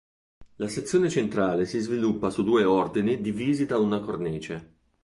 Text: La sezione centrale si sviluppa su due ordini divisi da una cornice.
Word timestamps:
La 0.55 0.67
sezione 0.67 1.11
centrale 1.11 1.67
si 1.67 1.77
sviluppa 1.77 2.31
su 2.31 2.43
due 2.43 2.63
ordini 2.63 3.21
divisi 3.21 3.67
da 3.67 3.77
una 3.77 3.99
cornice. 3.99 4.73